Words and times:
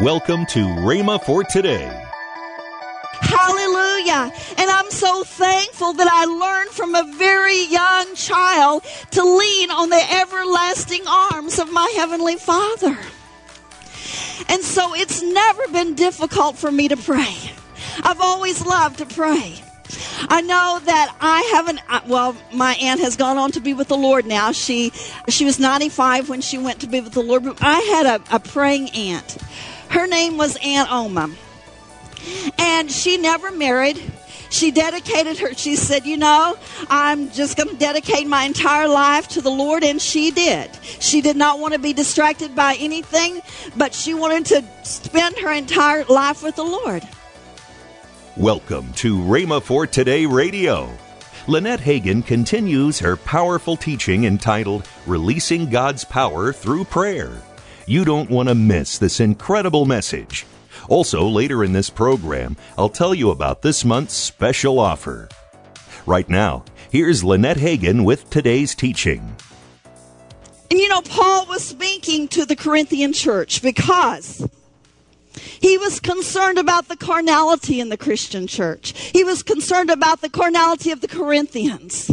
Welcome 0.00 0.44
to 0.46 0.58
Rhema 0.60 1.22
for 1.24 1.44
today. 1.44 1.86
Hallelujah. 3.20 4.32
And 4.58 4.68
I'm 4.70 4.90
so 4.90 5.22
thankful 5.22 5.92
that 5.94 6.08
I 6.10 6.24
learned 6.24 6.70
from 6.70 6.94
a 6.96 7.04
very 7.16 7.64
young 7.66 8.12
child 8.16 8.82
to 9.12 9.22
lean 9.22 9.70
on 9.70 9.90
the 9.90 10.02
everlasting 10.20 11.06
arms 11.06 11.60
of 11.60 11.72
my 11.72 11.90
Heavenly 11.94 12.36
Father. 12.36 12.98
And 14.48 14.62
so 14.62 14.94
it's 14.96 15.22
never 15.22 15.68
been 15.68 15.94
difficult 15.94 16.58
for 16.58 16.72
me 16.72 16.88
to 16.88 16.96
pray. 16.96 17.36
I've 18.02 18.20
always 18.20 18.66
loved 18.66 18.98
to 18.98 19.06
pray. 19.06 19.54
I 20.28 20.40
know 20.40 20.80
that 20.84 21.14
I 21.20 21.42
haven't. 21.54 21.80
uh, 21.88 22.00
Well, 22.08 22.36
my 22.52 22.74
aunt 22.82 23.00
has 23.00 23.14
gone 23.16 23.38
on 23.38 23.52
to 23.52 23.60
be 23.60 23.74
with 23.74 23.88
the 23.88 23.96
Lord 23.96 24.26
now. 24.26 24.50
She 24.52 24.90
she 25.28 25.44
was 25.44 25.60
95 25.60 26.28
when 26.28 26.40
she 26.40 26.58
went 26.58 26.80
to 26.80 26.88
be 26.88 27.00
with 27.00 27.12
the 27.12 27.22
Lord. 27.22 27.44
But 27.44 27.58
I 27.60 27.78
had 27.80 28.06
a, 28.06 28.34
a 28.34 28.40
praying 28.40 28.90
aunt. 28.90 29.36
Her 29.94 30.08
name 30.08 30.36
was 30.36 30.58
Aunt 30.60 30.90
Oma, 30.90 31.30
and 32.58 32.90
she 32.90 33.16
never 33.16 33.52
married. 33.52 34.02
She 34.50 34.72
dedicated 34.72 35.38
her. 35.38 35.54
She 35.54 35.76
said, 35.76 36.04
"You 36.04 36.16
know, 36.16 36.56
I'm 36.90 37.30
just 37.30 37.56
going 37.56 37.68
to 37.68 37.76
dedicate 37.76 38.26
my 38.26 38.42
entire 38.42 38.88
life 38.88 39.28
to 39.28 39.40
the 39.40 39.52
Lord," 39.52 39.84
and 39.84 40.02
she 40.02 40.32
did. 40.32 40.68
She 40.98 41.20
did 41.20 41.36
not 41.36 41.60
want 41.60 41.74
to 41.74 41.78
be 41.78 41.92
distracted 41.92 42.56
by 42.56 42.76
anything, 42.80 43.40
but 43.76 43.94
she 43.94 44.14
wanted 44.14 44.46
to 44.46 44.64
spend 44.82 45.38
her 45.38 45.52
entire 45.52 46.04
life 46.06 46.42
with 46.42 46.56
the 46.56 46.64
Lord. 46.64 47.06
Welcome 48.36 48.92
to 48.94 49.16
Rhema 49.18 49.62
for 49.62 49.86
Today 49.86 50.26
Radio. 50.26 50.90
Lynette 51.46 51.82
Hagin 51.82 52.26
continues 52.26 52.98
her 52.98 53.16
powerful 53.16 53.76
teaching 53.76 54.24
entitled 54.24 54.88
Releasing 55.06 55.70
God's 55.70 56.04
Power 56.04 56.52
Through 56.52 56.86
Prayer. 56.86 57.42
You 57.86 58.06
don't 58.06 58.30
want 58.30 58.48
to 58.48 58.54
miss 58.54 58.96
this 58.96 59.20
incredible 59.20 59.84
message. 59.84 60.46
Also, 60.88 61.26
later 61.28 61.62
in 61.62 61.74
this 61.74 61.90
program, 61.90 62.56
I'll 62.78 62.88
tell 62.88 63.14
you 63.14 63.30
about 63.30 63.60
this 63.60 63.84
month's 63.84 64.14
special 64.14 64.78
offer. 64.78 65.28
Right 66.06 66.28
now, 66.28 66.64
here's 66.90 67.22
Lynette 67.22 67.58
Hagin 67.58 68.04
with 68.04 68.30
today's 68.30 68.74
teaching. 68.74 69.36
And 70.70 70.80
you 70.80 70.88
know, 70.88 71.02
Paul 71.02 71.46
was 71.46 71.62
speaking 71.62 72.26
to 72.28 72.46
the 72.46 72.56
Corinthian 72.56 73.12
church 73.12 73.60
because 73.60 74.48
he 75.60 75.76
was 75.76 76.00
concerned 76.00 76.58
about 76.58 76.88
the 76.88 76.96
carnality 76.96 77.80
in 77.80 77.90
the 77.90 77.98
Christian 77.98 78.46
church. 78.46 78.98
He 79.12 79.24
was 79.24 79.42
concerned 79.42 79.90
about 79.90 80.22
the 80.22 80.30
carnality 80.30 80.90
of 80.90 81.02
the 81.02 81.08
Corinthians. 81.08 82.10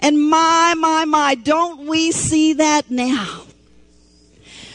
And 0.00 0.30
my, 0.30 0.74
my, 0.78 1.04
my, 1.06 1.34
don't 1.34 1.88
we 1.88 2.12
see 2.12 2.52
that 2.52 2.88
now? 2.88 3.46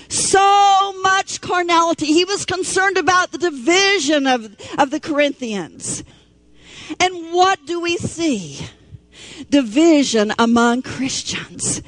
So 0.10 0.94
much 1.02 1.42
carnality. 1.42 2.08
He 2.08 2.26
was 2.26 2.46
concerned 2.46 2.98
about 2.98 3.32
the 3.32 3.38
division 3.38 4.28
of, 4.28 4.56
of 4.78 4.92
the 4.92 5.00
Corinthians. 5.00 6.04
And 7.00 7.34
what 7.34 7.66
do 7.66 7.80
we 7.80 7.98
see? 7.98 8.60
Division 9.50 10.34
among 10.38 10.84
Christians. 10.84 11.82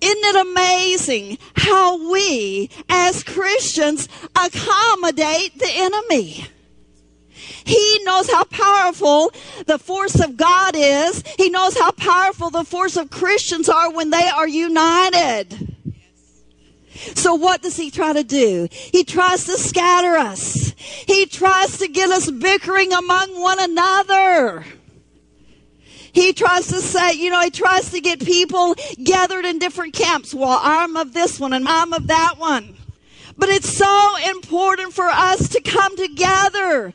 Isn't 0.00 0.24
it 0.24 0.46
amazing 0.48 1.38
how 1.54 2.10
we 2.10 2.70
as 2.88 3.22
Christians 3.22 4.08
accommodate 4.34 5.56
the 5.58 5.70
enemy? 5.70 6.44
He 7.64 8.00
knows 8.04 8.30
how 8.30 8.44
powerful 8.44 9.32
the 9.66 9.78
force 9.78 10.20
of 10.20 10.36
God 10.36 10.74
is. 10.76 11.22
He 11.38 11.50
knows 11.50 11.76
how 11.78 11.92
powerful 11.92 12.50
the 12.50 12.64
force 12.64 12.96
of 12.96 13.10
Christians 13.10 13.68
are 13.68 13.92
when 13.92 14.10
they 14.10 14.28
are 14.28 14.48
united. 14.48 15.72
So 17.14 17.34
what 17.34 17.62
does 17.62 17.76
he 17.76 17.90
try 17.90 18.12
to 18.12 18.22
do? 18.22 18.68
He 18.70 19.04
tries 19.04 19.44
to 19.46 19.58
scatter 19.58 20.16
us. 20.16 20.74
He 20.76 21.26
tries 21.26 21.78
to 21.78 21.88
get 21.88 22.10
us 22.10 22.30
bickering 22.30 22.92
among 22.92 23.40
one 23.40 23.58
another. 23.58 24.64
He 26.12 26.32
tries 26.34 26.68
to 26.68 26.80
say, 26.80 27.14
you 27.14 27.30
know, 27.30 27.40
he 27.40 27.50
tries 27.50 27.90
to 27.92 28.00
get 28.00 28.24
people 28.24 28.76
gathered 29.02 29.46
in 29.46 29.58
different 29.58 29.94
camps. 29.94 30.34
Well, 30.34 30.58
I'm 30.62 30.96
of 30.96 31.14
this 31.14 31.40
one 31.40 31.54
and 31.54 31.66
I'm 31.66 31.92
of 31.92 32.08
that 32.08 32.34
one. 32.38 32.76
But 33.38 33.48
it's 33.48 33.70
so 33.70 34.16
important 34.28 34.92
for 34.92 35.06
us 35.06 35.48
to 35.48 35.60
come 35.62 35.96
together 35.96 36.92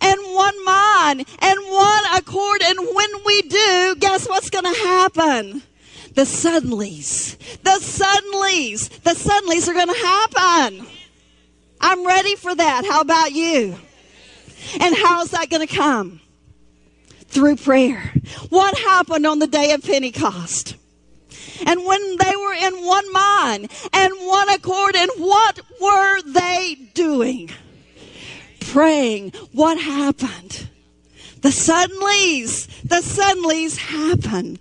and 0.00 0.20
one 0.34 0.64
mind 0.64 1.24
and 1.38 1.60
one 1.68 2.04
accord. 2.16 2.62
And 2.62 2.78
when 2.94 3.10
we 3.24 3.42
do, 3.42 3.96
guess 3.98 4.28
what's 4.28 4.50
going 4.50 4.64
to 4.64 4.80
happen? 4.80 5.62
The 6.14 6.22
suddenlies, 6.22 7.38
the 7.62 7.78
suddenlies, 7.80 8.88
the 9.02 9.10
suddenlies 9.10 9.68
are 9.68 9.74
going 9.74 9.88
to 9.88 10.06
happen. 10.06 10.86
I'm 11.80 12.04
ready 12.06 12.34
for 12.34 12.54
that. 12.54 12.84
How 12.84 13.00
about 13.00 13.32
you? 13.32 13.76
And 14.80 14.96
how's 14.96 15.30
that 15.30 15.48
going 15.48 15.66
to 15.66 15.72
come? 15.72 16.20
through 17.28 17.56
prayer. 17.56 18.12
What 18.48 18.76
happened 18.78 19.26
on 19.26 19.38
the 19.38 19.46
day 19.46 19.72
of 19.72 19.82
Pentecost? 19.82 20.76
And 21.66 21.84
when 21.84 22.16
they 22.16 22.36
were 22.36 22.54
in 22.54 22.84
one 22.84 23.12
mind 23.12 23.70
and 23.92 24.12
one 24.20 24.48
accord, 24.48 24.96
and 24.96 25.10
what 25.18 25.60
were 25.80 26.22
they 26.22 26.76
doing? 26.94 27.50
Praying. 28.68 29.32
What 29.52 29.80
happened? 29.80 30.68
The 31.40 31.50
suddenlies, 31.50 32.66
the 32.82 32.96
suddenlies 32.96 33.76
happened. 33.76 34.58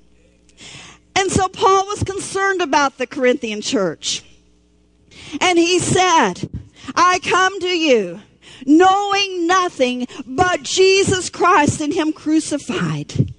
And 1.15 1.31
so 1.31 1.47
Paul 1.47 1.85
was 1.87 2.03
concerned 2.03 2.61
about 2.61 2.97
the 2.97 3.07
Corinthian 3.07 3.61
church. 3.61 4.23
And 5.41 5.57
he 5.57 5.79
said, 5.79 6.49
I 6.95 7.19
come 7.23 7.59
to 7.59 7.77
you 7.77 8.21
knowing 8.65 9.47
nothing 9.47 10.07
but 10.25 10.63
Jesus 10.63 11.29
Christ 11.29 11.81
and 11.81 11.93
Him 11.93 12.13
crucified. 12.13 13.33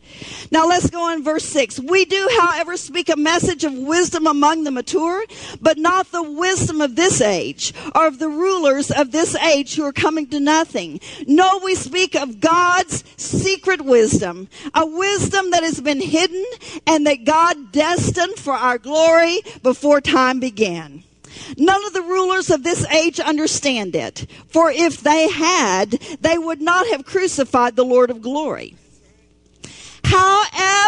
Now 0.51 0.67
let's 0.67 0.91
go 0.91 1.11
on 1.11 1.23
verse 1.23 1.45
6. 1.45 1.81
We 1.81 2.05
do, 2.05 2.29
however, 2.41 2.77
speak 2.77 3.09
a 3.09 3.17
message 3.17 3.65
of 3.65 3.73
wisdom 3.75 4.27
among 4.27 4.65
the 4.65 4.71
mature, 4.71 5.25
but 5.61 5.79
not 5.79 6.11
the 6.11 6.23
wisdom 6.23 6.81
of 6.81 6.97
this 6.97 7.21
age, 7.21 7.75
or 7.95 8.07
of 8.07 8.19
the 8.19 8.29
rulers 8.29 8.91
of 8.91 9.13
this 9.13 9.35
age 9.37 9.75
who 9.75 9.85
are 9.85 9.93
coming 9.93 10.27
to 10.29 10.41
nothing. 10.41 11.01
No, 11.27 11.61
we 11.63 11.75
speak 11.75 12.15
of 12.15 12.41
God's 12.41 13.05
secret 13.17 13.83
wisdom, 13.83 14.49
a 14.75 14.87
wisdom 14.87 15.51
that 15.51 15.63
has 15.63 15.81
been 15.81 16.01
hidden 16.01 16.45
and 16.87 17.07
that 17.07 17.25
God 17.25 17.73
destined 17.73 18.39
for 18.39 18.55
our 18.55 18.79
glory 18.79 19.41
before 19.63 20.01
time 20.01 20.41
began. 20.41 21.05
None 21.57 21.85
of 21.87 21.93
the 21.93 22.03
rulers 22.03 22.51
of 22.51 22.63
this 22.63 22.85
age 22.87 23.21
understand 23.21 23.95
it, 23.95 24.27
for 24.49 24.71
if 24.71 25.03
they 25.03 25.29
had, 25.29 25.91
they 26.21 26.39
would 26.39 26.61
not 26.61 26.87
have 26.89 27.05
crucified 27.05 27.77
the 27.77 27.85
Lord 27.85 28.11
of 28.11 28.23
glory. 28.23 28.75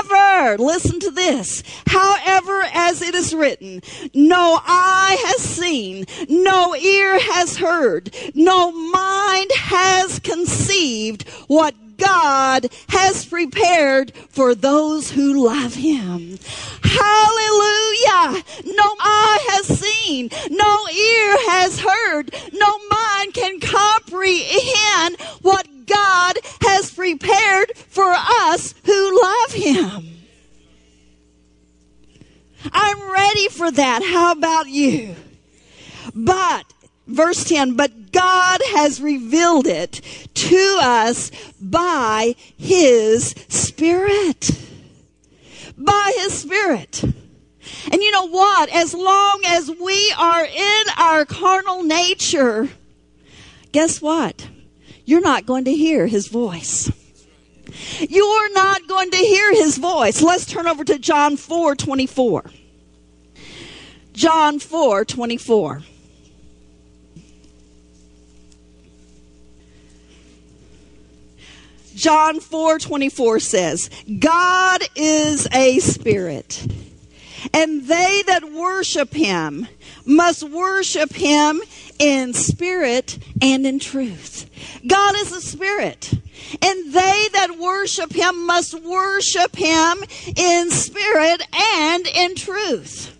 However, 0.00 0.62
listen 0.62 1.00
to 1.00 1.10
this. 1.10 1.62
However, 1.86 2.62
as 2.72 3.02
it 3.02 3.14
is 3.14 3.34
written, 3.34 3.82
no 4.14 4.58
eye 4.64 5.16
has 5.26 5.42
seen, 5.42 6.06
no 6.28 6.74
ear 6.74 7.18
has 7.18 7.56
heard, 7.56 8.14
no 8.34 8.72
mind 8.72 9.50
has 9.54 10.18
conceived 10.20 11.28
what 11.48 11.74
God 11.98 12.68
has 12.88 13.26
prepared 13.26 14.12
for 14.30 14.54
those 14.54 15.10
who 15.10 15.44
love 15.46 15.74
him. 15.74 16.38
Hallelujah. 16.82 18.42
No 18.64 18.94
eye 19.00 19.46
has 19.50 19.66
seen, 19.66 20.30
no 20.50 20.88
ear 20.88 21.50
has 21.50 21.78
heard, 21.78 22.34
no 22.54 22.78
mind 22.88 23.34
can 23.34 23.60
comprehend 23.60 25.20
what 25.42 25.66
God 25.86 26.36
has 26.62 26.92
prepared 26.92 27.76
for 27.76 28.14
us 28.16 28.74
who 28.84 29.22
love 29.22 29.52
him. 29.52 30.16
I'm 32.72 33.12
ready 33.12 33.48
that. 33.72 34.02
How 34.02 34.32
about 34.32 34.68
you? 34.68 35.14
But 36.14 36.72
verse 37.06 37.44
10, 37.44 37.76
but 37.76 38.12
God 38.12 38.60
has 38.74 39.00
revealed 39.00 39.66
it 39.66 40.00
to 40.34 40.78
us 40.80 41.30
by 41.60 42.34
His 42.56 43.34
Spirit. 43.48 44.50
By 45.76 46.12
His 46.16 46.38
Spirit. 46.38 47.02
And 47.02 48.02
you 48.02 48.10
know 48.10 48.28
what? 48.28 48.68
As 48.70 48.94
long 48.94 49.42
as 49.46 49.70
we 49.70 50.14
are 50.18 50.44
in 50.44 50.82
our 50.96 51.24
carnal 51.24 51.82
nature, 51.82 52.68
guess 53.72 54.00
what? 54.00 54.48
You're 55.04 55.20
not 55.20 55.46
going 55.46 55.64
to 55.64 55.74
hear 55.74 56.06
His 56.06 56.28
voice. 56.28 56.90
You're 58.00 58.52
not 58.52 58.86
going 58.88 59.10
to 59.10 59.16
hear 59.16 59.52
His 59.54 59.78
voice. 59.78 60.22
Let's 60.22 60.46
turn 60.46 60.66
over 60.66 60.84
to 60.84 60.98
John 60.98 61.36
4 61.36 61.76
24. 61.76 62.44
John 64.12 64.58
4 64.58 65.04
24. 65.04 65.82
John 71.94 72.40
4 72.40 72.78
24 72.78 73.40
says, 73.40 73.90
God 74.18 74.82
is 74.96 75.46
a 75.52 75.78
spirit. 75.80 76.66
And 77.52 77.86
they 77.86 78.22
that 78.26 78.52
worship 78.52 79.12
him 79.12 79.66
must 80.06 80.42
worship 80.42 81.12
him 81.12 81.60
in 81.98 82.32
spirit 82.32 83.18
and 83.42 83.66
in 83.66 83.78
truth. 83.78 84.48
God 84.86 85.14
is 85.16 85.32
a 85.32 85.40
spirit. 85.40 86.12
And 86.62 86.92
they 86.92 87.28
that 87.32 87.58
worship 87.58 88.12
him 88.12 88.46
must 88.46 88.74
worship 88.74 89.54
him 89.56 90.02
in 90.36 90.70
spirit 90.70 91.42
and 91.52 92.06
in 92.06 92.34
truth. 92.34 93.16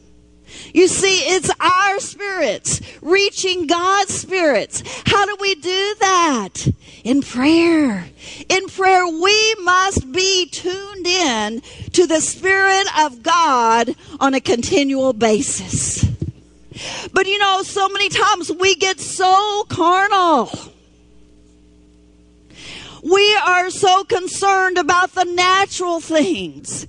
You 0.73 0.89
see, 0.89 1.19
it's 1.35 1.51
our 1.61 2.01
spirits 2.01 2.81
reaching 3.03 3.67
God's 3.67 4.15
spirits. 4.15 4.83
How 5.07 5.27
do 5.27 5.37
we 5.41 5.55
do 5.55 5.95
that? 6.01 6.69
In 7.05 7.23
prayer. 7.23 8.07
In 8.49 8.69
prayer, 8.69 9.07
we 9.07 9.55
must 9.63 10.13
be 10.13 10.47
tuned 10.47 11.07
in 11.07 11.63
to 11.93 12.07
the 12.07 12.21
Spirit 12.21 12.87
of 13.01 13.23
God 13.23 13.95
on 14.21 14.35
a 14.35 14.41
continual 14.41 15.13
basis. 15.13 16.05
But 17.13 17.27
you 17.27 17.39
know, 17.39 17.63
so 17.63 17.89
many 17.89 18.09
times 18.09 18.51
we 18.53 18.75
get 18.75 19.01
so 19.01 19.65
carnal. 19.69 20.51
We 23.03 23.35
are 23.37 23.71
so 23.71 24.05
concerned 24.05 24.79
about 24.79 25.15
the 25.15 25.25
natural 25.25 26.01
things. 26.01 26.87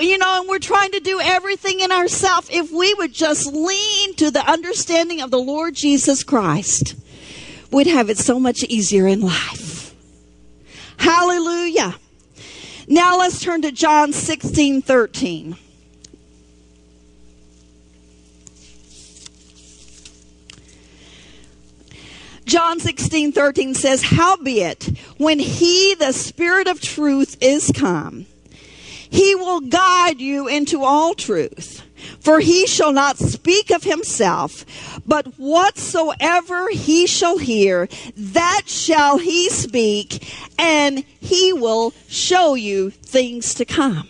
You 0.00 0.18
know, 0.18 0.40
and 0.40 0.48
we're 0.48 0.58
trying 0.58 0.92
to 0.92 1.00
do 1.00 1.20
everything 1.20 1.80
in 1.80 1.92
ourselves. 1.92 2.48
If 2.50 2.70
we 2.72 2.94
would 2.94 3.12
just 3.12 3.46
lean 3.46 4.14
to 4.16 4.30
the 4.30 4.48
understanding 4.48 5.20
of 5.20 5.30
the 5.30 5.38
Lord 5.38 5.74
Jesus 5.74 6.22
Christ, 6.22 6.94
we'd 7.70 7.86
have 7.86 8.10
it 8.10 8.18
so 8.18 8.38
much 8.38 8.64
easier 8.64 9.06
in 9.06 9.20
life. 9.20 9.94
Hallelujah. 10.96 11.96
Now 12.88 13.18
let's 13.18 13.40
turn 13.40 13.62
to 13.62 13.72
John 13.72 14.12
16 14.12 14.82
13. 14.82 15.56
John 22.44 22.80
16, 22.80 23.32
13 23.32 23.74
says, 23.74 24.02
Howbeit, 24.02 24.84
when 25.16 25.38
he, 25.38 25.94
the 25.94 26.12
Spirit 26.12 26.68
of 26.68 26.82
truth, 26.82 27.38
is 27.40 27.72
come, 27.74 28.26
he 29.12 29.34
will 29.34 29.60
guide 29.60 30.20
you 30.20 30.48
into 30.48 30.82
all 30.82 31.14
truth. 31.14 31.82
For 32.18 32.40
he 32.40 32.66
shall 32.66 32.92
not 32.92 33.18
speak 33.18 33.70
of 33.70 33.84
himself, 33.84 34.64
but 35.06 35.26
whatsoever 35.38 36.70
he 36.70 37.06
shall 37.06 37.38
hear, 37.38 37.88
that 38.16 38.62
shall 38.66 39.18
he 39.18 39.50
speak, 39.50 40.26
and 40.58 41.04
he 41.20 41.52
will 41.52 41.92
show 42.08 42.54
you 42.54 42.90
things 42.90 43.54
to 43.54 43.64
come. 43.64 44.08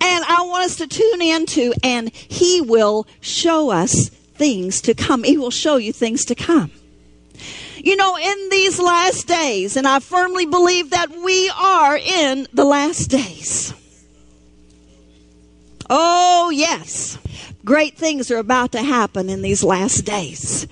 And 0.00 0.24
I 0.24 0.42
want 0.46 0.64
us 0.64 0.76
to 0.76 0.86
tune 0.86 1.20
into, 1.20 1.74
and 1.82 2.14
he 2.14 2.60
will 2.60 3.06
show 3.20 3.70
us 3.70 4.08
things 4.08 4.80
to 4.82 4.94
come. 4.94 5.24
He 5.24 5.36
will 5.36 5.50
show 5.50 5.76
you 5.76 5.92
things 5.92 6.24
to 6.26 6.34
come. 6.34 6.70
You 7.82 7.96
know, 7.96 8.18
in 8.18 8.48
these 8.50 8.78
last 8.78 9.26
days, 9.26 9.76
and 9.76 9.88
I 9.88 10.00
firmly 10.00 10.44
believe 10.44 10.90
that 10.90 11.10
we 11.10 11.50
are 11.56 11.96
in 11.96 12.46
the 12.52 12.64
last 12.64 13.06
days. 13.06 13.72
Oh, 15.88 16.50
yes. 16.50 17.18
Great 17.64 17.96
things 17.96 18.30
are 18.30 18.38
about 18.38 18.72
to 18.72 18.82
happen 18.82 19.30
in 19.30 19.40
these 19.40 19.64
last 19.64 20.02
days. 20.02 20.66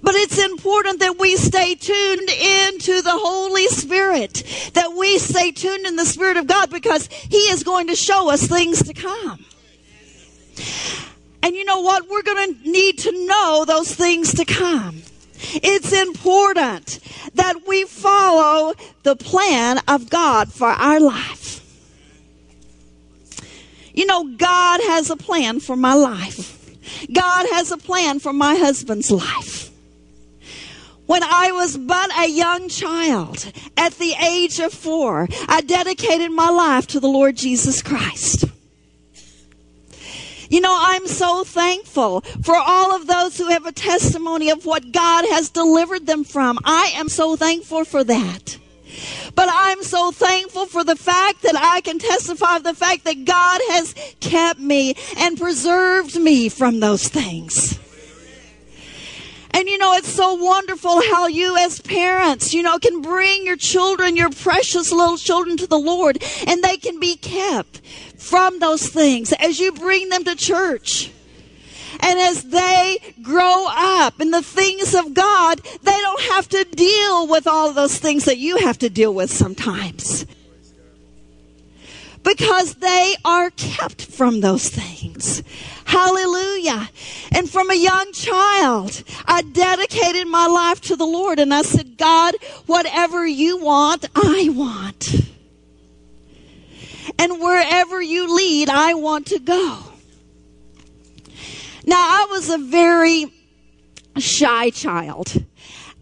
But 0.00 0.14
it's 0.14 0.38
important 0.38 1.00
that 1.00 1.18
we 1.18 1.36
stay 1.36 1.74
tuned 1.74 2.30
into 2.30 3.02
the 3.02 3.10
Holy 3.10 3.66
Spirit, 3.66 4.44
that 4.74 4.92
we 4.96 5.18
stay 5.18 5.50
tuned 5.50 5.86
in 5.86 5.96
the 5.96 6.06
Spirit 6.06 6.36
of 6.36 6.46
God 6.46 6.70
because 6.70 7.08
He 7.08 7.38
is 7.50 7.64
going 7.64 7.88
to 7.88 7.96
show 7.96 8.30
us 8.30 8.46
things 8.46 8.84
to 8.84 8.94
come. 8.94 9.44
And 11.42 11.56
you 11.56 11.64
know 11.64 11.80
what? 11.80 12.08
We're 12.08 12.22
going 12.22 12.54
to 12.54 12.70
need 12.70 12.98
to 13.00 13.26
know 13.26 13.64
those 13.66 13.92
things 13.92 14.34
to 14.34 14.44
come. 14.44 15.02
It's 15.38 15.92
important 15.92 17.00
that 17.34 17.66
we 17.66 17.84
follow 17.84 18.74
the 19.02 19.16
plan 19.16 19.80
of 19.88 20.10
God 20.10 20.52
for 20.52 20.68
our 20.68 21.00
life. 21.00 21.62
You 23.94 24.06
know, 24.06 24.24
God 24.36 24.80
has 24.82 25.10
a 25.10 25.16
plan 25.16 25.60
for 25.60 25.76
my 25.76 25.94
life. 25.94 26.52
God 27.12 27.46
has 27.52 27.70
a 27.70 27.78
plan 27.78 28.18
for 28.18 28.32
my 28.32 28.54
husband's 28.56 29.10
life. 29.10 29.70
When 31.06 31.22
I 31.22 31.52
was 31.52 31.76
but 31.76 32.10
a 32.18 32.28
young 32.28 32.68
child, 32.68 33.52
at 33.76 33.92
the 33.94 34.14
age 34.20 34.58
of 34.58 34.72
four, 34.72 35.28
I 35.48 35.60
dedicated 35.60 36.32
my 36.32 36.50
life 36.50 36.88
to 36.88 37.00
the 37.00 37.06
Lord 37.06 37.36
Jesus 37.36 37.80
Christ. 37.80 38.45
You 40.48 40.60
know, 40.60 40.76
I'm 40.78 41.06
so 41.06 41.44
thankful 41.44 42.20
for 42.42 42.56
all 42.56 42.94
of 42.94 43.06
those 43.06 43.38
who 43.38 43.48
have 43.48 43.66
a 43.66 43.72
testimony 43.72 44.50
of 44.50 44.64
what 44.64 44.92
God 44.92 45.24
has 45.30 45.50
delivered 45.50 46.06
them 46.06 46.24
from. 46.24 46.58
I 46.64 46.92
am 46.94 47.08
so 47.08 47.36
thankful 47.36 47.84
for 47.84 48.04
that. 48.04 48.58
But 49.34 49.48
I'm 49.52 49.82
so 49.82 50.10
thankful 50.10 50.66
for 50.66 50.84
the 50.84 50.96
fact 50.96 51.42
that 51.42 51.56
I 51.56 51.80
can 51.82 51.98
testify 51.98 52.56
of 52.56 52.62
the 52.62 52.74
fact 52.74 53.04
that 53.04 53.24
God 53.24 53.60
has 53.72 53.94
kept 54.20 54.60
me 54.60 54.94
and 55.18 55.38
preserved 55.38 56.18
me 56.18 56.48
from 56.48 56.80
those 56.80 57.08
things. 57.08 57.75
And 59.56 59.70
you 59.70 59.78
know, 59.78 59.94
it's 59.94 60.12
so 60.12 60.34
wonderful 60.34 61.00
how 61.10 61.28
you 61.28 61.56
as 61.56 61.80
parents, 61.80 62.52
you 62.52 62.62
know, 62.62 62.78
can 62.78 63.00
bring 63.00 63.46
your 63.46 63.56
children, 63.56 64.14
your 64.14 64.28
precious 64.28 64.92
little 64.92 65.16
children 65.16 65.56
to 65.56 65.66
the 65.66 65.78
Lord 65.78 66.22
and 66.46 66.62
they 66.62 66.76
can 66.76 67.00
be 67.00 67.16
kept 67.16 67.80
from 68.18 68.58
those 68.58 68.86
things 68.86 69.32
as 69.32 69.58
you 69.58 69.72
bring 69.72 70.10
them 70.10 70.24
to 70.24 70.36
church. 70.36 71.10
And 72.00 72.18
as 72.18 72.42
they 72.42 72.98
grow 73.22 73.64
up 73.70 74.20
in 74.20 74.30
the 74.30 74.42
things 74.42 74.94
of 74.94 75.14
God, 75.14 75.62
they 75.82 76.00
don't 76.02 76.22
have 76.32 76.50
to 76.50 76.64
deal 76.64 77.26
with 77.26 77.46
all 77.46 77.72
those 77.72 77.96
things 77.96 78.26
that 78.26 78.36
you 78.36 78.58
have 78.58 78.76
to 78.80 78.90
deal 78.90 79.14
with 79.14 79.32
sometimes. 79.32 80.26
Because 82.26 82.74
they 82.74 83.14
are 83.24 83.50
kept 83.50 84.04
from 84.04 84.40
those 84.40 84.68
things. 84.68 85.44
Hallelujah. 85.84 86.90
And 87.30 87.48
from 87.48 87.70
a 87.70 87.76
young 87.76 88.12
child, 88.12 89.04
I 89.26 89.42
dedicated 89.42 90.26
my 90.26 90.46
life 90.46 90.80
to 90.82 90.96
the 90.96 91.06
Lord 91.06 91.38
and 91.38 91.54
I 91.54 91.62
said, 91.62 91.96
God, 91.96 92.34
whatever 92.66 93.24
you 93.24 93.58
want, 93.58 94.06
I 94.16 94.48
want. 94.52 95.14
And 97.16 97.40
wherever 97.40 98.02
you 98.02 98.34
lead, 98.34 98.68
I 98.70 98.94
want 98.94 99.26
to 99.26 99.38
go. 99.38 99.78
Now, 101.86 102.00
I 102.00 102.26
was 102.30 102.50
a 102.50 102.58
very 102.58 103.32
shy 104.18 104.70
child 104.70 105.32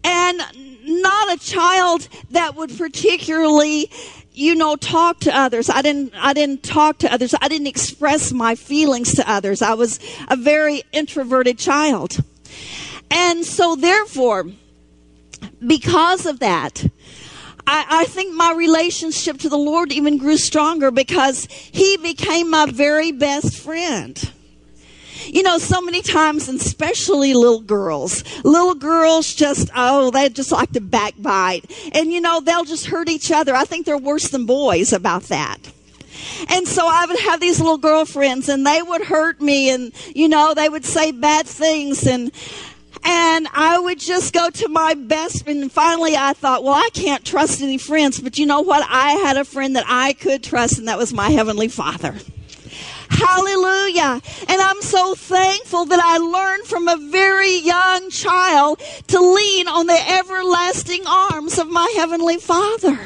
and 0.03 0.41
not 0.83 1.35
a 1.35 1.39
child 1.39 2.07
that 2.31 2.55
would 2.55 2.75
particularly 2.75 3.91
you 4.37 4.55
know 4.55 4.75
talk 4.75 5.19
to 5.21 5.35
others. 5.35 5.69
I 5.69 5.81
didn't 5.81 6.13
i 6.15 6.33
didn't 6.33 6.63
talk 6.63 6.99
to 6.99 7.11
others. 7.11 7.33
I 7.41 7.47
didn't 7.47 7.67
express 7.67 8.31
my 8.31 8.55
feelings 8.55 9.15
to 9.15 9.29
others. 9.29 9.61
I 9.61 9.73
was 9.73 9.99
a 10.27 10.35
very 10.35 10.83
introverted 10.91 11.57
child. 11.57 12.17
And 13.09 13.45
so 13.45 13.75
therefore 13.75 14.47
because 15.65 16.25
of 16.25 16.39
that 16.39 16.85
I, 17.67 17.85
I 17.89 18.05
think 18.05 18.33
my 18.33 18.53
relationship 18.53 19.39
to 19.39 19.49
the 19.49 19.57
Lord 19.57 19.91
even 19.91 20.17
grew 20.17 20.37
stronger 20.37 20.91
because 20.91 21.45
He 21.49 21.97
became 21.97 22.49
my 22.49 22.65
very 22.67 23.11
best 23.11 23.57
friend. 23.57 24.31
You 25.27 25.43
know, 25.43 25.57
so 25.57 25.81
many 25.81 26.01
times, 26.01 26.47
and 26.47 26.59
especially 26.59 27.33
little 27.33 27.61
girls, 27.61 28.23
little 28.43 28.75
girls 28.75 29.33
just, 29.33 29.69
oh, 29.75 30.11
they 30.11 30.29
just 30.29 30.51
like 30.51 30.71
to 30.71 30.81
backbite. 30.81 31.71
And 31.93 32.11
you 32.11 32.21
know, 32.21 32.39
they'll 32.39 32.65
just 32.65 32.87
hurt 32.87 33.09
each 33.09 33.31
other. 33.31 33.55
I 33.55 33.65
think 33.65 33.85
they're 33.85 33.97
worse 33.97 34.29
than 34.29 34.45
boys 34.45 34.93
about 34.93 35.23
that. 35.23 35.57
And 36.49 36.67
so 36.67 36.87
I 36.87 37.05
would 37.05 37.19
have 37.19 37.39
these 37.39 37.59
little 37.59 37.77
girlfriends 37.77 38.49
and 38.49 38.65
they 38.65 38.81
would 38.81 39.01
hurt 39.01 39.41
me 39.41 39.69
and, 39.69 39.91
you 40.15 40.27
know, 40.27 40.53
they 40.53 40.69
would 40.69 40.85
say 40.85 41.11
bad 41.11 41.45
things 41.45 42.07
and, 42.07 42.31
and 43.05 43.47
I 43.53 43.77
would 43.77 43.99
just 43.99 44.33
go 44.33 44.49
to 44.49 44.67
my 44.67 44.95
best 44.95 45.43
friend. 45.43 45.61
And 45.61 45.71
finally, 45.71 46.15
I 46.15 46.33
thought, 46.33 46.63
well, 46.63 46.73
I 46.73 46.89
can't 46.93 47.23
trust 47.23 47.61
any 47.61 47.77
friends. 47.77 48.19
But 48.19 48.39
you 48.39 48.47
know 48.47 48.61
what? 48.61 48.85
I 48.89 49.11
had 49.11 49.37
a 49.37 49.45
friend 49.45 49.75
that 49.75 49.85
I 49.87 50.13
could 50.13 50.43
trust, 50.43 50.79
and 50.79 50.87
that 50.87 50.97
was 50.97 51.13
my 51.13 51.29
Heavenly 51.29 51.67
Father. 51.67 52.15
Hallelujah. 53.15 54.21
And 54.47 54.61
I'm 54.61 54.81
so 54.81 55.15
thankful 55.15 55.85
that 55.85 55.99
I 55.99 56.17
learned 56.17 56.65
from 56.65 56.87
a 56.87 56.97
very 56.97 57.59
young 57.59 58.09
child 58.09 58.81
to 59.07 59.19
lean 59.19 59.67
on 59.67 59.87
the 59.87 59.99
everlasting 60.11 61.05
arms 61.07 61.57
of 61.57 61.69
my 61.69 61.91
Heavenly 61.95 62.37
Father. 62.37 62.99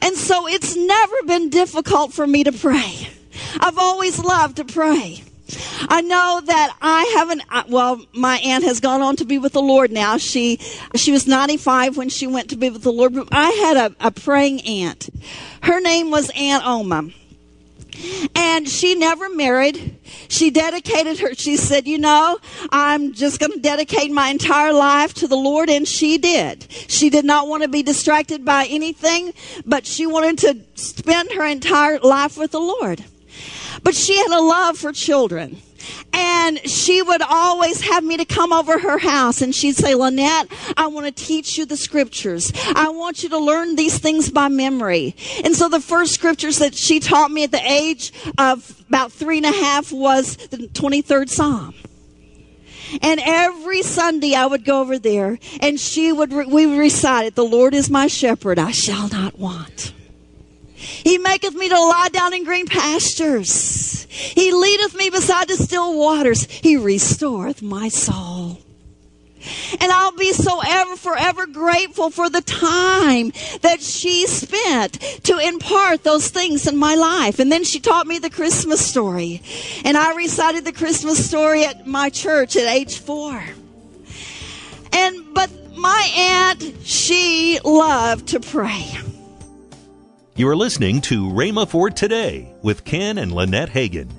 And 0.00 0.16
so 0.16 0.48
it's 0.48 0.76
never 0.76 1.22
been 1.26 1.50
difficult 1.50 2.12
for 2.12 2.26
me 2.26 2.44
to 2.44 2.52
pray. 2.52 3.08
I've 3.60 3.78
always 3.78 4.18
loved 4.18 4.56
to 4.56 4.64
pray. 4.64 5.22
I 5.88 6.00
know 6.00 6.40
that 6.44 6.76
I 6.80 7.04
haven't, 7.16 7.42
well, 7.68 8.04
my 8.12 8.38
aunt 8.38 8.64
has 8.64 8.80
gone 8.80 9.02
on 9.02 9.16
to 9.16 9.24
be 9.24 9.38
with 9.38 9.52
the 9.52 9.62
Lord 9.62 9.92
now. 9.92 10.16
She, 10.16 10.56
she 10.94 11.12
was 11.12 11.26
95 11.26 11.96
when 11.96 12.08
she 12.08 12.26
went 12.26 12.50
to 12.50 12.56
be 12.56 12.70
with 12.70 12.82
the 12.82 12.92
Lord. 12.92 13.14
But 13.14 13.28
I 13.30 13.50
had 13.50 13.76
a, 13.76 14.06
a 14.06 14.10
praying 14.10 14.62
aunt. 14.62 15.10
Her 15.62 15.80
name 15.80 16.10
was 16.10 16.30
Aunt 16.34 16.66
Oma. 16.66 17.10
And 18.34 18.68
she 18.68 18.94
never 18.94 19.28
married. 19.28 19.96
She 20.28 20.50
dedicated 20.50 21.18
her, 21.20 21.34
she 21.34 21.56
said, 21.56 21.86
you 21.86 21.98
know, 21.98 22.38
I'm 22.70 23.12
just 23.12 23.40
going 23.40 23.52
to 23.52 23.60
dedicate 23.60 24.10
my 24.10 24.28
entire 24.28 24.72
life 24.72 25.14
to 25.14 25.28
the 25.28 25.36
Lord. 25.36 25.70
And 25.70 25.86
she 25.86 26.18
did. 26.18 26.66
She 26.70 27.10
did 27.10 27.24
not 27.24 27.48
want 27.48 27.62
to 27.62 27.68
be 27.68 27.82
distracted 27.82 28.44
by 28.44 28.66
anything, 28.68 29.32
but 29.64 29.86
she 29.86 30.06
wanted 30.06 30.38
to 30.38 30.58
spend 30.74 31.32
her 31.32 31.44
entire 31.44 31.98
life 32.00 32.36
with 32.36 32.52
the 32.52 32.60
Lord. 32.60 33.04
But 33.82 33.94
she 33.94 34.16
had 34.16 34.30
a 34.30 34.40
love 34.40 34.78
for 34.78 34.92
children. 34.92 35.60
And 36.12 36.58
she 36.68 37.02
would 37.02 37.22
always 37.22 37.80
have 37.82 38.04
me 38.04 38.16
to 38.16 38.24
come 38.24 38.52
over 38.52 38.78
her 38.78 38.98
house 38.98 39.42
and 39.42 39.54
she'd 39.54 39.76
say, 39.76 39.94
Lynette, 39.94 40.48
I 40.76 40.86
want 40.86 41.06
to 41.06 41.24
teach 41.24 41.58
you 41.58 41.66
the 41.66 41.76
scriptures. 41.76 42.52
I 42.74 42.88
want 42.90 43.22
you 43.22 43.28
to 43.30 43.38
learn 43.38 43.76
these 43.76 43.98
things 43.98 44.30
by 44.30 44.48
memory. 44.48 45.16
And 45.44 45.56
so 45.56 45.68
the 45.68 45.80
first 45.80 46.14
scriptures 46.14 46.58
that 46.58 46.74
she 46.74 47.00
taught 47.00 47.30
me 47.30 47.44
at 47.44 47.50
the 47.50 47.70
age 47.70 48.12
of 48.38 48.84
about 48.88 49.12
three 49.12 49.38
and 49.38 49.46
a 49.46 49.52
half 49.52 49.92
was 49.92 50.36
the 50.36 50.68
23rd 50.68 51.28
Psalm. 51.28 51.74
And 53.02 53.20
every 53.24 53.82
Sunday 53.82 54.34
I 54.34 54.46
would 54.46 54.64
go 54.64 54.80
over 54.80 54.98
there 54.98 55.38
and 55.60 55.80
she 55.80 56.12
would, 56.12 56.32
we 56.32 56.66
would 56.66 56.78
recite 56.78 57.26
it. 57.26 57.34
The 57.34 57.44
Lord 57.44 57.74
is 57.74 57.90
my 57.90 58.06
shepherd. 58.06 58.58
I 58.58 58.70
shall 58.70 59.08
not 59.08 59.38
want. 59.38 59.92
He 60.74 61.18
maketh 61.18 61.54
me 61.54 61.68
to 61.68 61.78
lie 61.78 62.08
down 62.12 62.34
in 62.34 62.44
green 62.44 62.66
pastures. 62.66 63.93
He 64.14 64.52
leadeth 64.52 64.94
me 64.96 65.10
beside 65.10 65.48
the 65.48 65.56
still 65.56 65.98
waters. 65.98 66.44
He 66.44 66.76
restoreth 66.76 67.62
my 67.62 67.88
soul. 67.88 68.60
And 69.80 69.92
I'll 69.92 70.16
be 70.16 70.32
so 70.32 70.60
ever, 70.64 70.96
forever 70.96 71.46
grateful 71.46 72.10
for 72.10 72.30
the 72.30 72.40
time 72.40 73.32
that 73.60 73.82
she 73.82 74.26
spent 74.26 75.00
to 75.24 75.38
impart 75.38 76.04
those 76.04 76.28
things 76.28 76.66
in 76.66 76.76
my 76.76 76.94
life. 76.94 77.38
And 77.38 77.50
then 77.52 77.64
she 77.64 77.80
taught 77.80 78.06
me 78.06 78.18
the 78.18 78.30
Christmas 78.30 78.84
story. 78.84 79.42
And 79.84 79.96
I 79.96 80.14
recited 80.14 80.64
the 80.64 80.72
Christmas 80.72 81.28
story 81.28 81.64
at 81.64 81.86
my 81.86 82.08
church 82.08 82.56
at 82.56 82.66
age 82.66 82.98
four. 82.98 83.42
And, 84.92 85.34
but 85.34 85.50
my 85.76 86.10
aunt, 86.16 86.74
she 86.84 87.58
loved 87.64 88.28
to 88.28 88.40
pray. 88.40 88.96
You 90.36 90.48
are 90.48 90.56
listening 90.56 91.00
to 91.02 91.28
Rhema 91.28 91.68
for 91.68 91.90
Today 91.90 92.56
with 92.60 92.82
Ken 92.82 93.18
and 93.18 93.30
Lynette 93.30 93.68
Hagin. 93.68 94.10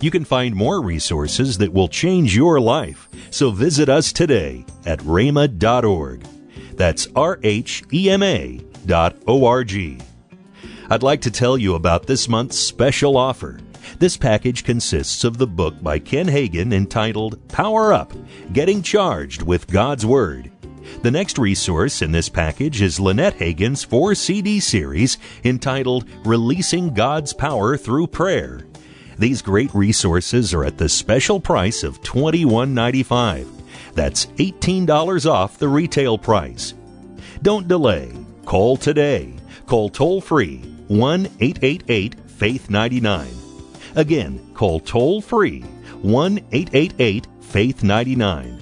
You 0.00 0.10
can 0.10 0.24
find 0.24 0.56
more 0.56 0.82
resources 0.82 1.58
that 1.58 1.72
will 1.72 1.86
change 1.86 2.34
your 2.34 2.58
life, 2.58 3.08
so 3.30 3.52
visit 3.52 3.88
us 3.88 4.12
today 4.12 4.64
at 4.86 4.98
rhema.org. 4.98 6.26
That's 6.72 7.06
R 7.14 7.38
H 7.44 7.84
E 7.92 8.10
M 8.10 8.24
A 8.24 8.60
dot 8.86 9.14
O 9.28 9.44
R 9.44 9.62
G. 9.62 9.98
I'd 10.90 11.04
like 11.04 11.20
to 11.20 11.30
tell 11.30 11.56
you 11.56 11.76
about 11.76 12.08
this 12.08 12.28
month's 12.28 12.58
special 12.58 13.16
offer. 13.16 13.60
This 14.00 14.16
package 14.16 14.64
consists 14.64 15.22
of 15.22 15.38
the 15.38 15.46
book 15.46 15.80
by 15.80 16.00
Ken 16.00 16.26
Hagin 16.26 16.72
entitled 16.72 17.46
Power 17.46 17.92
Up 17.92 18.12
Getting 18.52 18.82
Charged 18.82 19.42
with 19.42 19.68
God's 19.68 20.04
Word 20.04 20.51
the 21.00 21.10
next 21.10 21.38
resource 21.38 22.02
in 22.02 22.12
this 22.12 22.28
package 22.28 22.82
is 22.82 23.00
Lynette 23.00 23.34
Hagin's 23.34 23.82
four 23.82 24.14
CD 24.14 24.60
series 24.60 25.18
entitled 25.44 26.06
Releasing 26.24 26.92
God's 26.92 27.32
Power 27.32 27.76
Through 27.76 28.08
Prayer. 28.08 28.60
These 29.18 29.42
great 29.42 29.74
resources 29.74 30.52
are 30.52 30.64
at 30.64 30.78
the 30.78 30.88
special 30.88 31.40
price 31.40 31.82
of 31.82 32.00
$21.95. 32.02 33.48
That's 33.94 34.26
$18 34.26 35.30
off 35.30 35.58
the 35.58 35.68
retail 35.68 36.18
price. 36.18 36.74
Don't 37.42 37.68
delay. 37.68 38.12
Call 38.44 38.76
today. 38.76 39.34
Call 39.66 39.88
toll 39.88 40.20
free 40.20 40.58
1 40.88 41.26
888 41.40 42.16
Faith 42.30 42.70
99. 42.70 43.28
Again, 43.94 44.54
call 44.54 44.80
toll 44.80 45.20
free 45.20 45.60
1 46.02 46.38
888 46.52 47.26
Faith 47.40 47.82
99. 47.82 48.61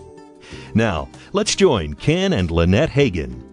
Now, 0.73 1.09
let's 1.33 1.55
join 1.55 1.93
Ken 1.95 2.33
and 2.33 2.49
Lynette 2.49 2.89
Hagin. 2.89 3.43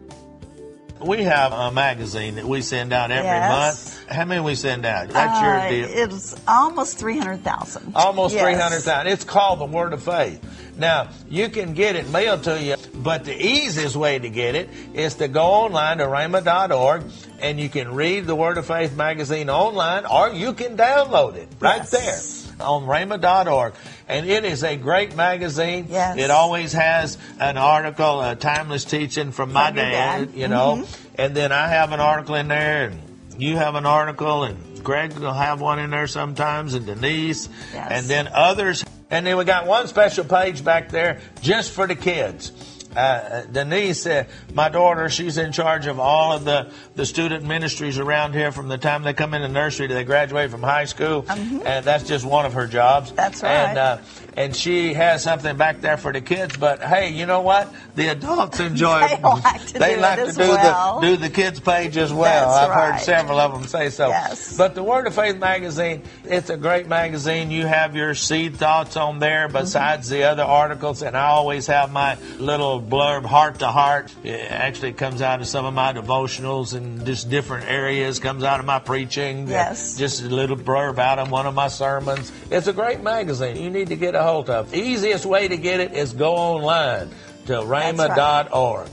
We 1.01 1.23
have 1.23 1.53
a 1.53 1.71
magazine 1.71 2.35
that 2.37 2.45
we 2.45 2.61
send 2.61 2.93
out 2.93 3.13
every 3.13 3.25
Yes. 3.31 3.95
month. 4.05 4.11
How 4.11 4.25
many 4.25 4.41
we 4.41 4.57
send 4.57 4.85
out? 4.85 5.11
That's 5.11 5.41
your 5.41 5.61
Uh, 5.61 5.69
deal. 5.69 5.89
It's 5.93 6.35
almost 6.49 6.99
300,000. 6.99 7.93
Almost 7.95 8.35
Yes. 8.35 8.43
300,000. 8.43 9.07
It's 9.07 9.23
called 9.23 9.61
the 9.61 9.65
Word 9.67 9.93
of 9.93 10.03
Faith. 10.03 10.41
Now, 10.77 11.09
you 11.29 11.51
can 11.51 11.73
get 11.75 11.95
it 11.95 12.09
mailed 12.11 12.43
to 12.45 12.61
you, 12.61 12.75
but 12.95 13.25
the 13.25 13.35
easiest 13.41 13.95
way 13.95 14.19
to 14.19 14.29
get 14.29 14.57
it 14.57 14.71
is 14.93 15.15
to 15.17 15.29
go 15.29 15.43
online 15.45 15.99
to 15.99 16.05
rhema.org 16.07 17.05
and 17.41 17.61
you 17.61 17.69
can 17.69 17.95
read 17.95 18.27
the 18.27 18.35
Word 18.35 18.59
of 18.59 18.67
Faith 18.67 18.97
magazine 18.97 19.51
online 19.51 20.05
or 20.05 20.31
you 20.31 20.53
can 20.53 20.77
download 20.77 21.37
it 21.37 21.49
right 21.61 21.79
Yes. 21.79 21.91
there 21.91 22.21
on 22.61 22.85
rhema.org. 22.87 23.75
And 24.09 24.29
it 24.29 24.45
is 24.45 24.65
a 24.65 24.77
great 24.77 25.15
magazine. 25.17 25.87
Yes. 25.88 26.17
It 26.19 26.31
always 26.31 26.73
has 26.73 27.19
an 27.38 27.57
article, 27.59 28.21
a 28.23 28.37
timeless 28.37 28.85
teaching 28.85 29.33
from 29.33 29.53
my 29.53 29.71
dad, 29.71 30.27
dad. 30.29 30.35
you 30.35 30.49
know. 30.49 30.77
Mm-hmm. 30.83 31.15
And 31.21 31.35
then 31.37 31.53
I 31.53 31.69
have 31.69 31.93
an 31.93 32.00
article 32.00 32.35
in 32.35 32.49
there 32.49 32.87
and 32.88 33.00
you 33.41 33.57
have 33.57 33.75
an 33.75 33.87
article 33.87 34.45
and 34.45 34.83
Greg 34.83 35.12
will 35.15 35.33
have 35.33 35.61
one 35.61 35.79
in 35.79 35.91
there 35.91 36.07
sometimes 36.07 36.75
and 36.75 36.87
Denise 36.87 37.49
Yes. 37.73 37.88
and 37.91 38.07
then 38.07 38.29
others. 38.33 38.85
And 39.11 39.27
then 39.27 39.37
we 39.37 39.45
got 39.45 39.67
one 39.67 39.87
special 39.88 40.25
page 40.25 40.65
back 40.65 40.91
there 40.91 41.21
just 41.41 41.73
for 41.73 41.87
the 41.87 41.95
kids. 41.95 42.53
Uh, 42.97 43.42
Denise, 43.42 44.07
uh, 44.07 44.25
my 44.54 44.68
daughter, 44.68 45.09
she's 45.09 45.38
in 45.38 45.52
charge 45.52 45.87
of 45.87 46.00
all 46.00 46.33
of 46.33 46.45
the, 46.45 46.71
the 46.95 47.07
student 47.07 47.45
ministries 47.45 47.99
around 47.99 48.33
here 48.33 48.50
from 48.50 48.68
the 48.68 48.78
time 48.78 49.02
they 49.02 49.12
come 49.12 49.35
in 49.35 49.42
the 49.42 49.49
nursery 49.49 49.88
to 49.88 49.95
they 49.95 50.04
graduate 50.04 50.50
from 50.50 50.62
high 50.62 50.87
school. 50.87 51.25
And 51.28 51.85
that's 51.85 52.04
just 52.04 52.25
one 52.25 52.47
of 52.47 52.54
her 52.54 52.66
jobs. 52.66 53.09
Mm-hmm. 53.09 53.16
That's 53.16 53.42
right. 53.42 53.50
And, 53.50 53.78
uh, 53.78 53.99
and 54.38 54.54
she 54.54 54.95
has 54.95 55.25
something 55.25 55.57
back 55.57 55.80
there 55.80 55.97
for 55.97 56.12
the 56.12 56.21
kids. 56.21 56.57
But 56.57 56.80
hey, 56.80 57.11
you 57.11 57.26
know 57.26 57.40
what? 57.40 57.75
The 57.97 58.12
adults 58.12 58.61
enjoy 58.61 59.00
They 59.09 59.21
like 59.21 59.66
to 59.66 59.78
they 59.78 59.95
do 59.97 60.00
like 60.00 60.18
it 60.21 60.26
to 60.26 60.33
do 60.33 60.49
well. 60.49 61.00
the 61.00 61.07
do 61.09 61.16
the 61.16 61.28
kids 61.28 61.59
page 61.59 61.97
as 61.97 62.12
well. 62.12 62.49
That's 62.49 62.71
I've 62.71 62.92
heard 62.92 63.00
several 63.00 63.40
of 63.40 63.52
them 63.52 63.64
say 63.64 63.90
so. 63.90 64.09
Yes. 64.09 64.57
But 64.57 64.76
the 64.76 64.85
Word 64.85 65.09
of 65.09 65.14
Faith 65.16 65.38
magazine, 65.38 66.04
it's 66.25 66.50
a 66.50 66.57
great 66.57 66.87
magazine. 66.87 67.50
You 67.50 67.66
have 67.66 67.97
your 67.97 68.14
seed 68.14 68.54
thoughts 68.57 68.97
on 68.97 69.18
there 69.18 69.49
besides 69.49 70.07
mm-hmm. 70.07 70.18
the 70.18 70.25
other 70.25 70.45
articles, 70.45 71.02
and 71.02 71.16
I 71.16 71.26
always 71.30 71.66
have 71.66 71.90
my 71.90 72.16
little 72.38 72.80
blurb, 72.80 73.25
heart 73.25 73.59
to 73.59 73.66
heart. 73.66 74.14
It 74.23 74.52
actually 74.52 74.92
comes 74.92 75.21
out 75.21 75.40
of 75.40 75.49
some 75.49 75.64
of 75.64 75.75
my 75.75 75.92
devotionals 75.92 76.75
and 76.75 77.04
just 77.04 77.28
different 77.28 77.68
areas. 77.68 78.21
Comes 78.21 78.45
out 78.45 78.61
of 78.61 78.66
my 78.66 78.78
preaching. 78.78 79.49
Yes. 79.49 79.99
Just 79.99 80.23
a 80.23 80.28
little 80.28 80.57
blurb 80.57 80.99
out 81.00 81.18
of 81.18 81.28
one 81.28 81.47
of 81.47 81.57
my 81.57 81.66
sermons. 81.66 82.30
It's 82.52 82.68
a 82.68 82.73
great 82.73 83.02
magazine. 83.02 83.57
You 83.57 83.71
need 83.71 83.88
to 83.88 83.97
get 83.97 84.14
a 84.14 84.28
hold 84.29 84.51
of. 84.51 84.75
Easiest 84.75 85.25
way 85.25 85.49
to 85.49 85.57
get 85.57 85.81
it 85.81 85.93
is 85.93 86.13
go 86.13 86.35
online 86.35 87.09
to 87.47 87.55
rhema.org. 87.55 88.89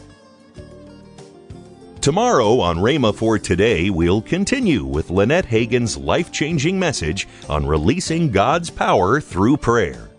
Tomorrow 2.00 2.60
on 2.60 2.77
Rhema 2.77 3.13
for 3.13 3.39
Today, 3.39 3.89
we'll 3.89 4.22
continue 4.22 4.86
with 4.86 5.10
Lynette 5.10 5.48
Hagin's 5.48 5.98
life 5.98 6.32
changing 6.32 6.77
message 6.77 7.27
on 7.50 7.65
releasing 7.65 8.32
God's 8.32 8.70
power 8.70 9.20
through 9.20 9.58
prayer. 9.58 10.10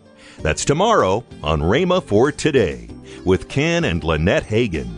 That's 0.41 0.65
tomorrow 0.65 1.25
on 1.43 1.61
Rhema 1.61 2.03
for 2.03 2.33
Today 2.33 2.91
with 3.25 3.49
Ken 3.49 3.85
and 3.85 4.03
Lynette 4.03 4.45
Hagin. 4.45 4.96